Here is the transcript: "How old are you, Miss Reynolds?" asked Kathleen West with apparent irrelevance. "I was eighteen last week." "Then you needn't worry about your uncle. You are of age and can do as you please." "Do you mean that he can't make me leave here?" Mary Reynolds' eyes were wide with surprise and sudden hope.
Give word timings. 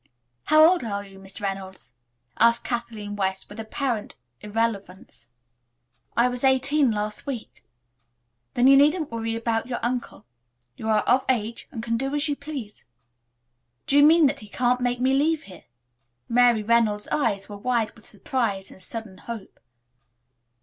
"How 0.45 0.65
old 0.65 0.83
are 0.83 1.05
you, 1.05 1.19
Miss 1.19 1.39
Reynolds?" 1.39 1.91
asked 2.39 2.63
Kathleen 2.63 3.15
West 3.15 3.47
with 3.49 3.59
apparent 3.59 4.15
irrelevance. 4.39 5.29
"I 6.17 6.27
was 6.27 6.43
eighteen 6.43 6.89
last 6.89 7.27
week." 7.27 7.63
"Then 8.55 8.65
you 8.65 8.75
needn't 8.75 9.11
worry 9.11 9.35
about 9.35 9.67
your 9.67 9.77
uncle. 9.83 10.25
You 10.75 10.89
are 10.89 11.01
of 11.03 11.23
age 11.29 11.67
and 11.71 11.83
can 11.83 11.97
do 11.97 12.15
as 12.15 12.27
you 12.27 12.35
please." 12.35 12.85
"Do 13.85 13.95
you 13.95 14.01
mean 14.01 14.25
that 14.25 14.39
he 14.39 14.49
can't 14.49 14.81
make 14.81 14.99
me 14.99 15.13
leave 15.13 15.43
here?" 15.43 15.65
Mary 16.27 16.63
Reynolds' 16.63 17.07
eyes 17.09 17.47
were 17.47 17.57
wide 17.57 17.91
with 17.91 18.07
surprise 18.07 18.71
and 18.71 18.81
sudden 18.81 19.19
hope. 19.19 19.59